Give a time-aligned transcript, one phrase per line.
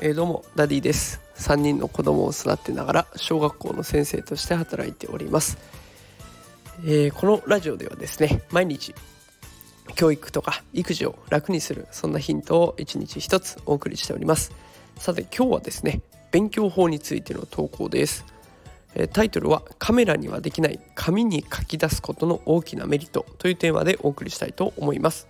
[0.00, 1.20] えー、どうもダディです。
[1.42, 5.58] 3人の子供を育てながら小学校の先生として働いております、
[6.84, 8.94] えー、このラジオではですね毎日
[9.96, 14.52] 教育とか育児を楽にするそんなヒントを1日1つお送りしております。
[14.96, 18.24] さて今日はですね勉強法についての投稿です。
[19.12, 25.26] タイトルはカメラにはできない紙に書き出すことの大きなメリットというテーマでお送りしたいと思います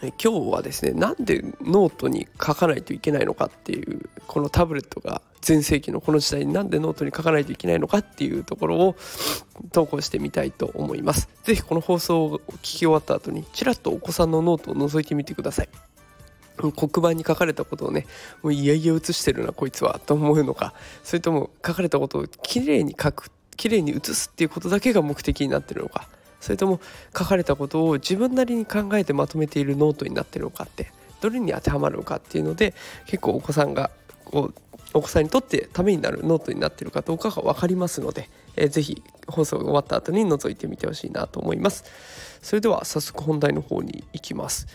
[0.00, 0.10] 今
[0.46, 8.96] 日はですねなんでノートに書かないといけないのかっていうこのタブレットが全盛期のこの時代になんでノートに書かないといけないのかっていうところを
[9.72, 11.28] 投稿してみたいと思います。
[11.42, 15.68] 是非この放送を聞き終わった後にちらっとお子さんのノートを覗いてみてください。
[16.70, 18.06] 黒板に書かれたことをね
[18.42, 20.74] もういやいや写してるなこいつはと思うのか。
[21.02, 26.06] それとも書かれたことをきれいに書くきれいに写すっていうことだけが目的になってるのか。
[26.40, 26.80] それとも
[27.16, 32.74] 書かれたことを自分なりに考えてまとめているノートになってるのかってどれに当てはまるのかっていうので
[33.06, 33.90] 結構お子さんが
[34.24, 41.84] こうお子さんにとってためになるノートになっているかどうかが分かりますので、えー、ぜひ放送が終わった後に覗いてみてほしいなと思います。
[42.42, 44.66] それでは早速本題の方に行きます、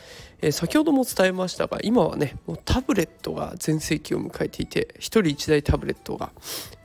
[0.42, 6.32] えー、先ほども伝えましたが今はねもうタブレットが全盛期を迎えていて1人1台タブレットが、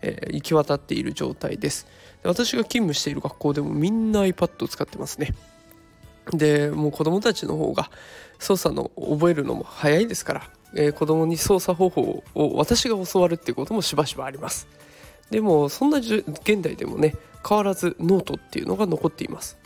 [0.01, 1.87] えー、行き渡っている状態です。
[2.25, 5.35] 私が勤務している学校でもみんな iPad を使ってますね。
[6.33, 7.91] でもう子供たちの方が
[8.39, 14.67] 操作の覚えるのも早いですから、えー、子供に操作方法を私が教わるっていうこともしばしばあります。
[15.31, 16.25] でもそんな現
[16.61, 17.15] 代でもね
[17.47, 19.59] 変わらずノートっていうのが残っています。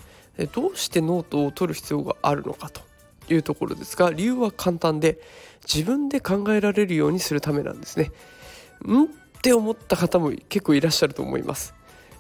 [0.53, 2.83] どうしてノートを取る必要があるのかと
[3.33, 5.19] いうところですが理由は簡単で
[5.63, 8.11] 自分で考えられるようにするためなんですね。
[8.87, 9.09] んっ
[9.43, 11.75] て思った方も結構いらっしゃると思います。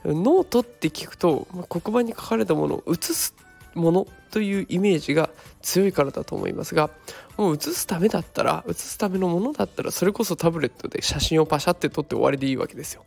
[0.05, 3.34] ノートって聞くと黒板に書かれたものを写す
[3.77, 5.31] ものというイメージが
[5.63, 6.91] 強いからだと思いますが
[7.37, 13.05] もう写すためだったら写すためのものだったらそれこそタブレットで写真をパシャって撮って終わりでいいわけですよ。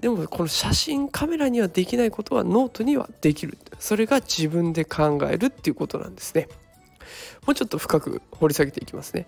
[0.00, 3.56] でもこの写真カメラにはできないことはノートにはできる。
[3.78, 6.48] それが自分で考えるっていうことなんですね。
[7.46, 9.26] もうちょっと深く掘り下げていきますね。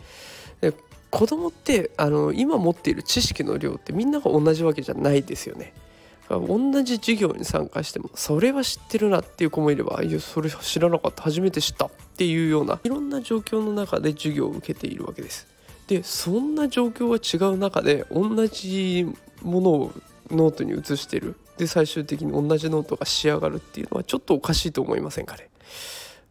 [0.60, 0.74] で
[1.10, 5.72] 子供ってあの今持っている知識の量ってみんなが同じわけじゃないですよね。
[6.28, 15.46] 同じ授業に参加してもそれは知ってるなっていう子もいればいやそれ知らなかった初めて知ったっていうようないろんな状況の中で授業を受けているわけです。
[15.86, 19.06] でそんな状況が違う中で同じ
[19.42, 19.92] ものを
[20.30, 25.48] ノートに写してるで最終的に同じノートが仕上がるっていうのはちょっとおかしいと思いませんかね？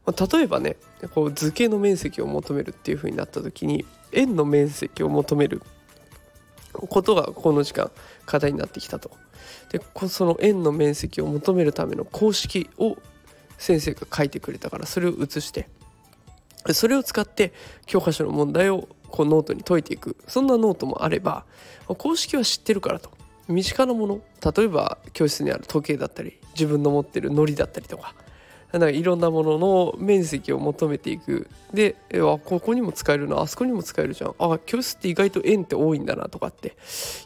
[0.06, 0.76] まあ、例えばね
[1.14, 5.62] こう図形の面積を求めるっていう風になった時に円の面積を求める
[6.76, 7.92] ことがこの時間
[8.26, 9.12] 課題になってきたと。
[9.72, 12.98] でその円の面積を求めるための公式を
[13.58, 15.68] 先生が書いてくれたからそれを写して
[16.72, 17.54] それを使って
[17.86, 21.46] 教科書の問題をこうノートに解いていくそんなノートもあれば
[21.88, 23.12] 公式は知ってるからと
[23.48, 24.22] 身近なもの
[24.56, 28.16] 例えば教室にある時計だったり自分の持ってる糊だったりとか
[28.78, 31.48] なんかいろんなものの面積を求めていく。
[31.74, 33.42] であここにも使えるな。
[33.42, 34.36] あそこにも使えるじゃん。
[34.38, 36.76] あ教室って意外と円って多いんだなとかって。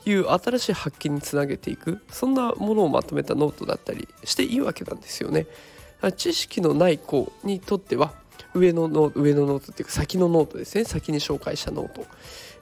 [0.05, 2.01] いう新しい発見につなげていく。
[2.11, 5.47] そんなものをまとめたノートだったりしていいわけなんですよね。
[6.15, 8.13] 知識のない子にとっては
[8.53, 10.85] 上のノ上のノートっていうか先のノートですね。
[10.85, 12.05] 先に紹介したノート、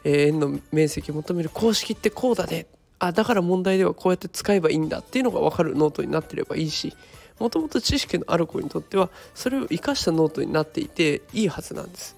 [0.04, 2.68] えー、円の面積を求める公式ってこうだね。
[3.00, 6.96] あだから問題ではこうやって使えばいいんだっていうのが分かるノートになってればいいし
[7.40, 12.18] もともと知識のある子にとってはそれを生かしたノートになっていていいはずなんです。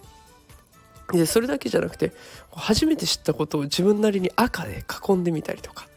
[1.12, 2.14] でそれだけじゃなくて
[2.52, 5.89] 初めて知ったことを自分なりに赤で囲んでみたりとか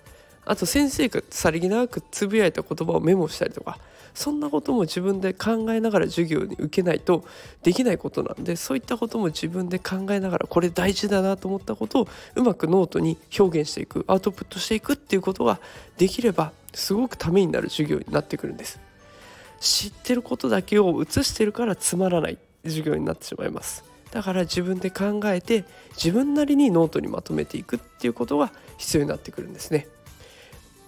[0.44, 3.78] あと先生がさりげなくつぶやいた言葉をメモしたりとか
[4.14, 7.24] そんなことも自分で考えながら授業に受けないと
[7.62, 15.60] できないことなんでそういったことも自分で考えながらこれ大事だなと思ったことをうまくノートに表現していくアウトプットしていくっていうことが
[15.96, 18.92] できればすごくためになる授業になってくるんです。
[19.62, 25.64] 知ってることだけを写してるからつまらない授業になってしまいますだから自分で考えて
[25.94, 29.86] 自分なりにノートにまとめていくっていうことが必要になってくるんですね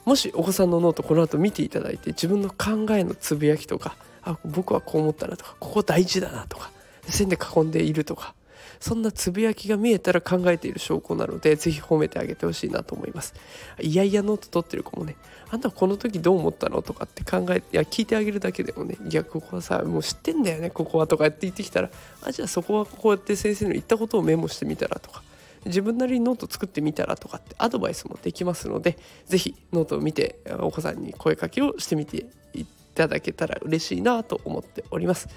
[0.04, 6.70] もしお子さんのノートこの後見ていただいて自分の考えのつぶやきとかあ僕はこう思ったなとかここ大事だなとか
[7.02, 8.34] 線で囲んでいるとか
[8.80, 13.34] そんなつぶやきが見えたら考えている証拠なので是非褒めてあげてほしいなと思います。
[13.80, 15.16] いやいやノート取ってる子もね
[15.50, 21.90] あんたこの時どう思ったのとかって考えいや聞いてあげるだけでもねいやここはさもう知ってんだよねここはとかって言ってきたら
[22.22, 25.22] あじゃあそこはこうやって先生の言ったことをメモしてみたらとか
[25.66, 32.64] 自分なりにノート作ってみたらとかってアドバイスもできますので是非ノートを見てお子さんに声かけをしてみてい
[32.94, 35.28] ただけたら嬉しいなと思っております。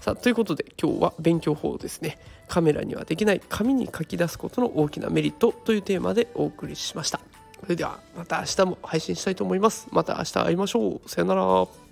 [0.00, 2.18] さあということで今日は勉強法ですね。
[2.48, 7.20] カメラにはできない紙に書き出すことの大きなメリットというテーマでお送りしました。
[7.60, 9.86] それではまた明日も配信したいと思います。
[9.92, 11.08] また明日会いましょう。
[11.08, 11.91] さよなら。